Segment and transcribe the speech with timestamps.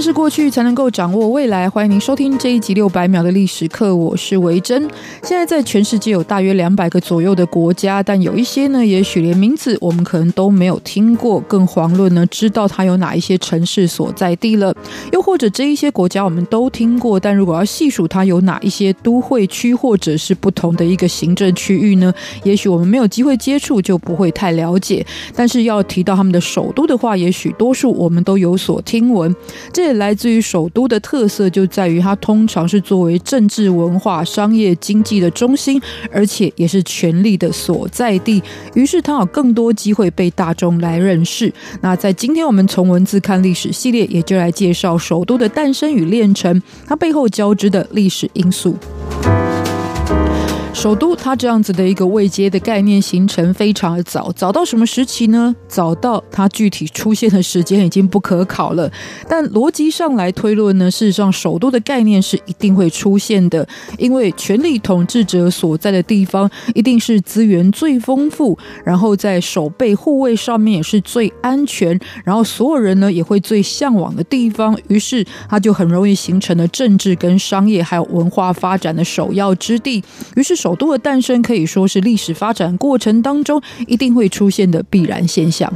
[0.00, 1.68] 认识过去才能够掌握未来。
[1.68, 4.88] 欢迎您收听这一集六百秒的历史课，我是维珍。
[5.22, 14.74] 现在在全世界有大约两百个左右的国家，但有一些呢，也许连名字我们可能都没有听过，更遑论呢知道它有哪一些城市所在地了。
[15.12, 22.10] 又或者这一些国家我们都听过，但如果要细数它有哪一些都会区或者是不同的一个行政区域呢？
[22.42, 25.04] 也许我们没有机会接触，就不会太了解。
[25.36, 29.36] 但是要提到他们的首都的话，也许多数我们都有所听闻。
[29.74, 35.80] 这来自于首都的特色就在于它通常是作为政治、文化、商业、经济的中心，
[36.12, 38.42] 而且也是权力的所在地。
[38.74, 41.52] 于是它有更多机会被大众来认识。
[41.80, 48.76] 那在今天我们从文字看历史系列，也就来介绍首都的诞生与炼成，它背后交织的历史因素。
[50.80, 55.54] 首都它这样子的一个位阶的概念形成非常的早，早到什么时期呢？
[55.68, 58.90] 早到它具体出现的时间已经不可考了。
[59.28, 80.02] 但逻辑上来推论呢，事实上首都的概念是一定会出现的，因为权力统治者所在的地方一定是资源最丰富，然后在守备护卫上面也是最安全，然后所有人呢也会最向往的地方，于是它就很容易形成了政治跟商业还有文化发展的首要之地。
[80.36, 85.68] 于是首首都的诞生可以说是历史发展过程当中一定会出现的必然现象。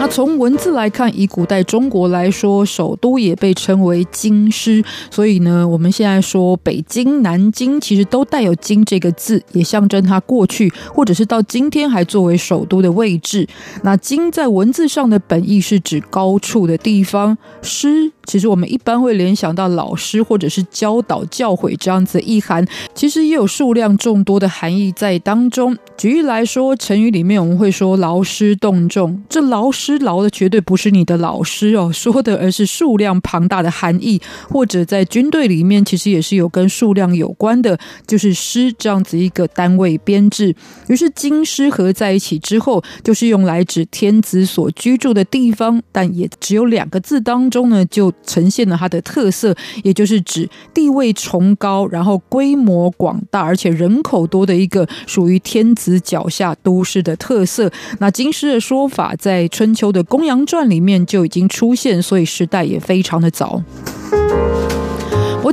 [0.00, 4.82] 那从文字来看，以古代中国来说，首都也被称为京师。
[5.10, 13.46] 所以呢，我们现在说北京、南京，其实都带有“京”这个字，也象征它过去或者是到今天还作为首都的位置。
[13.82, 25.74] 那“京”在文字上的本意是指高处的地方，“师”其实我们一般会联想到老师或者是教导、教诲这样子的意涵，其实也有数量众多的含义在当中。
[25.96, 29.92] 举例来说，成语里面我们会说“劳师动众”，这劳师。
[30.02, 40.54] 劳的绝对不是你的老师哦，说的而是数量庞大的含义，或者在军队里面，其实也是有跟数量有关的，就是师这样子一个单位编制。
[40.88, 57.70] 于是京师合在一起之后，就是用来指天子所居住的地方，但也只有两个字当中呢，就呈现了它的特色，也就是指地位崇高，然后规模广大，而且人口多的一个属于天子脚下都市的特色。
[58.00, 59.92] 那京师的说法在春秋。
[59.92, 63.62] 的《公羊传》里面就已经出现，所以时代也非常的早。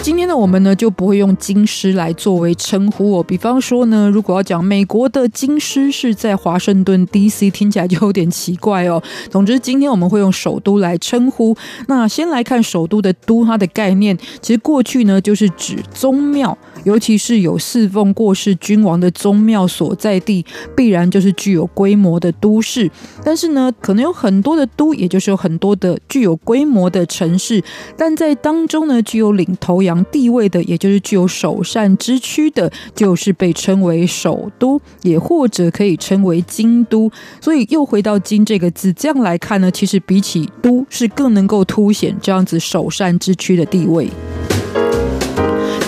[0.00, 3.22] 今天呢，我们呢就不会用京师来作为称呼哦。
[3.22, 9.02] 比方说呢，如果要讲美国的京师是在华盛顿 DC，听起来就有点奇怪哦。
[9.28, 11.56] 总之，今天我们会用首都来称呼。
[11.88, 16.56] 那先来看首都的“都”，它的概念，其实过去呢就是指宗庙。
[16.84, 22.90] 尤其是有侍奉过世君王的宗庙所在地，必然就是具有规模的都市。
[23.24, 27.62] 但是呢，可能有很多的都，也就是有很多的具有规模的城市。
[27.96, 37.10] 但在当中呢，具有领头羊地位的，也就是具有首善之区的，就是被称为首都，也或者可以称为京都。
[37.40, 44.08] 所以又回到“京”这个字，这样来看呢，其实比起“都”是更能够凸显这样子首善之区的地位。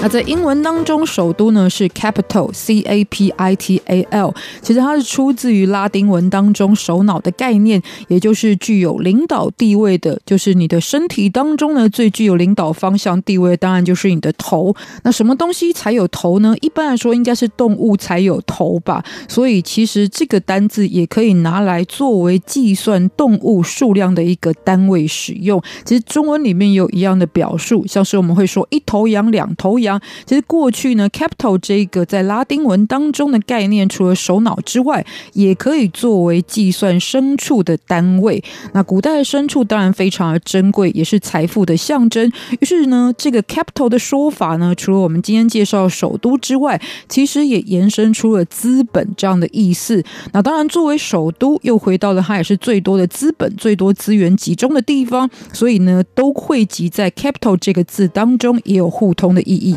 [0.02, 4.34] 那在英文当中，首都呢是 capital，c a p i t a l。
[4.62, 14.74] 其实它是出自于拉丁文当中首脑的概念，也就是具有领导地位的，就是你的身体当中呢最具有领导方向地位，当然就是你的头。
[15.02, 16.54] 那什么东西才有头呢？
[16.62, 19.04] 一般来说，应该是动物才有头吧。
[19.28, 25.62] 所以其实这个单字也可以拿来作为计算动物数量的一个单位使用。
[25.84, 29.89] 其实中文里面有一样的表述，像是我们会说一头羊、两头羊。
[30.26, 38.42] 其实过去呢，capital 这个在拉丁文当中的概念，除了首脑之外，也可以作为计算牲畜的单位。
[38.74, 42.30] 那古代的牲畜当然非常的珍贵，也是财富的象征。
[42.60, 50.02] 于是呢，这个 capital 的说法呢，除了我们今天介绍首都之外，其实也延伸出了资本这样的意思。
[50.32, 59.76] 那当然，作为首都，又回到了它也是最多的资本、最多资源集中的地方，所以呢，都汇集在 capital 这个字当中，也有互通的意义。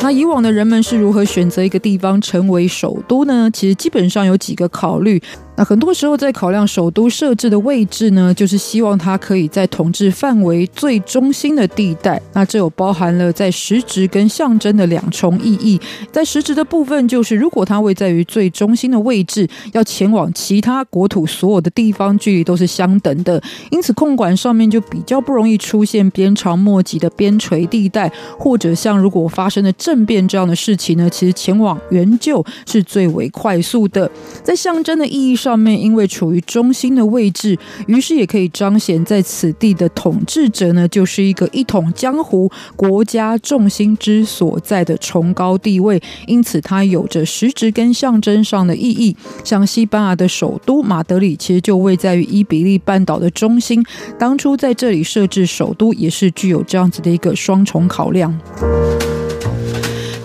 [0.00, 3.50] 那以往的人们是如何选择一个地方成为首都呢？
[3.52, 5.22] 其实基本上有几个考虑。
[5.58, 12.22] 那很多时候在考量首都设置的位置呢，就是希望它可以在统治范围最中心的地带。
[12.32, 15.80] 那这有包含了在实质跟象征的两重意义。
[16.12, 28.08] 在实质的部分，就是如果它位在于最中心的位置，要前往其他国土所有的地方，距离都是相等的，因此控管上面就比较不容易出现鞭长莫及的边陲地带，
[28.38, 34.08] 或者像如果发生了政变这样的事情呢，其实前往援救是最为快速的。
[34.44, 35.47] 在象征的意义上。
[35.48, 45.98] 上面因为处于中心的位置，于是也可以彰显在此地的统治者呢，就是一个一统江湖、国家重心之所在的崇高地位。
[46.26, 49.16] 因此，它有着实质跟象征上的意义。
[49.42, 53.82] 像西班牙的首都马德里，其实就位在于伊比利半岛的中心。
[54.18, 58.38] 当初在这里设置首都，也是具有这样子的一个双重考量。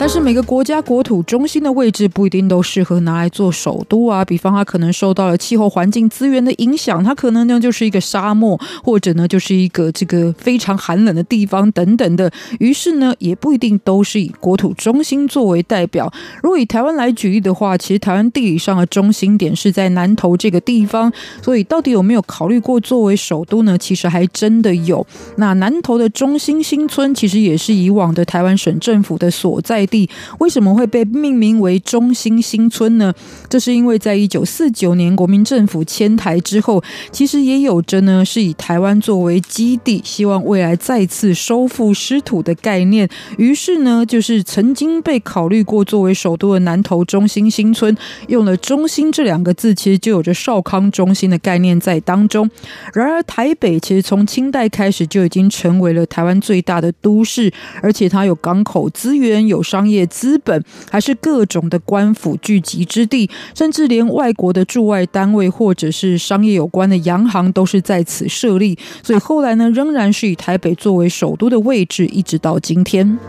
[0.04, 12.30] 但是每个国家国土中心的位置不一定都适合拿来做首都啊，比方它可能受到了气候环境资源的影响，它可能呢就是一个沙漠，或者呢就是一个这个非常寒冷的地方等等的。
[12.60, 16.12] 于是呢，也不一定都是以国土中心作为代表。
[16.42, 21.10] 如果以台湾来举例的话，其实台湾地理上的中心点是在南投这个地方，
[21.42, 23.78] 所以到底有没有考虑过作为首都呢？
[23.78, 25.08] 其实还真的有。
[25.38, 30.10] 那南投的中心新村其实也是以往的台湾省政府的所在地。
[30.40, 33.14] 为什么会被命名为中心新村呢？
[33.48, 43.08] 这是因为在一九四九年国民政府迁台之后，其实也有着呢是以台湾作为基地，希望未来再次收复失土的概念。
[43.38, 47.96] 于是呢，就是曾经被考虑过作为首都的南投中心新村，
[48.30, 52.50] 用了“中心”这两个字，其实就有着少康中心的概念在当中。
[52.96, 57.54] 然而，台北其实从清代开始就已经成为了台湾最大的都市，
[57.84, 59.83] 而且它有港口资源，有商。
[59.84, 68.80] 商业资本，还是各种的官府聚集之地，甚至连外国的驻外单位或者是商业有关的洋行都是在此设立。
[69.04, 73.20] 所以后来呢，仍然是以台北作为首都的位置，一直到今天。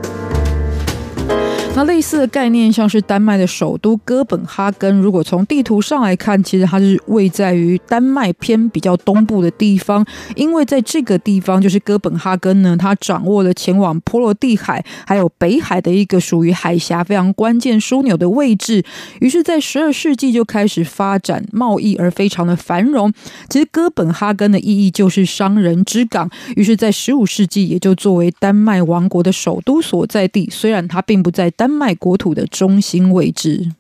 [1.77, 10.07] 那类似的概念，像是丹麦的首都哥本哈根，如果从地图上来看，其实它是位在于丹麦偏比较东部的地方。
[10.37, 18.85] 因为在这个地方，就是哥本哈根呢，它掌握了前往波罗的海还有北海的一个属于海峡非常关键枢纽的位置。
[19.21, 23.13] 于是，在十二世纪就开始发展贸易，而非常的繁荣。
[23.49, 26.31] 其实哥本哈根的意义就是商人之港。
[26.55, 30.49] 于是，在十五世纪也就作为丹麦王国的首都所在地。
[30.53, 31.64] 虽然它并不在丹。
[31.65, 33.71] 丹麦国土的中心位置。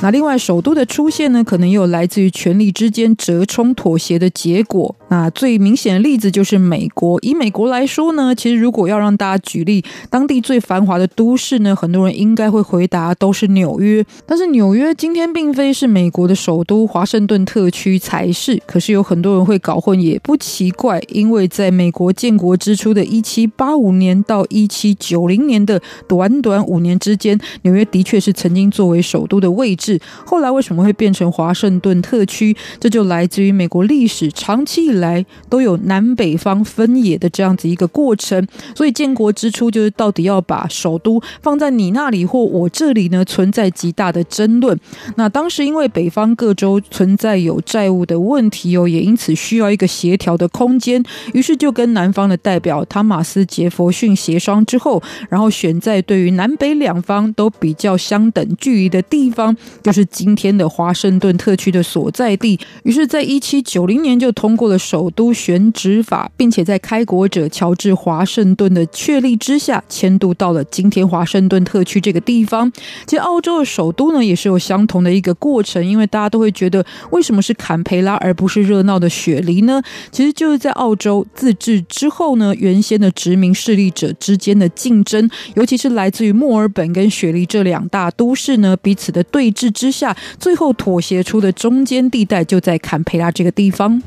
[0.00, 4.94] 那另外，首都的出现呢，可能也有来自于权力之间折冲妥协的结果。
[5.08, 7.18] 那最明显的例子就是美国。
[7.22, 14.04] 以美国来说呢，其实如果要让大家举例，当地最繁华的都市呢，很多人应该会回答都是纽约。
[14.26, 18.60] 但是纽约今天并非是美国的首都，华盛顿特区才是。
[18.66, 29.98] 可是有很多人会搞混，也不奇怪，因为在美国建国之初的一七八五年到一七九零年的短短五年之间，纽约的确是曾经作为首都的位置。
[30.26, 32.54] 后来为什么会变成华盛顿特区？
[32.78, 38.46] 这就来自于美国历史长期以来都有南北方分野的这样子一个过程。
[38.74, 43.24] 所以建国之初就是到底要把首都放在你那里或我这里呢？
[43.24, 44.78] 存在极大的争论。
[45.16, 51.02] 那当时因为北方各州存在有债务的问题哦，也因此需要一个协调的空间。
[51.34, 59.56] 于是就跟南方的代表汤马斯杰佛逊协商之后，然后选在对于南北两方都比较相等距离的地方。
[59.82, 72.72] 就是今天的华盛顿特区的所在地，于是，在一七九零年就通过了首都选址法，并且在开国者乔治华盛顿的确立之下，迁都到了今天华盛顿特区这个地方。
[73.06, 79.82] 其实，澳洲的首都呢，也是有相同的一个过程，因为大家都会觉得，为什么是坎培拉而不是热闹的雪梨呢？
[80.10, 89.70] 其实就是在澳洲自治之后呢，原先的殖民势力者之间的竞争，尤其是来自于墨尔本跟雪梨这两大都市呢，彼此的对峙。
[89.70, 94.02] 之下，最后妥协出的中间地带就在坎培拉这个地方。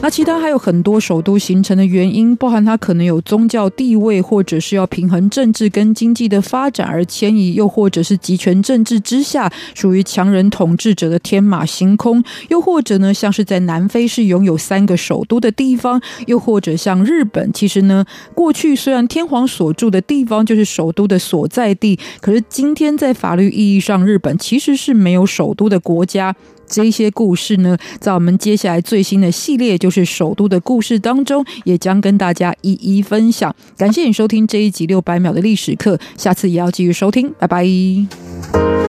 [0.00, 18.04] 那其他还有很多首都形成的原因，包含它可能有宗教地位，或者是要平衡政治跟经济的发展而迁移，又或者是集权政治之下属于强人统治者的天马行空，又或者呢，像是在南非是拥有三个首都的地方，又或者像日本，其实呢，
[18.34, 26.36] 过去虽然天皇所住的地方就是首都的所在地，可是今天在法律意义上，日本其实是没有首都的国家。
[26.68, 33.54] 这些故事呢，在我们接下来最新的系列，就是首都的故事当中，也将跟大家一一分享。
[33.76, 38.68] 感谢你收听这一集六百秒的历史课，下次也要继续收听，拜拜。